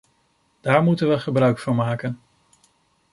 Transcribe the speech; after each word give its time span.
Daar 0.61 0.83
moeten 0.83 1.09
we 1.09 1.19
gebruik 1.19 1.59
van 1.59 1.75
maken. 1.75 2.19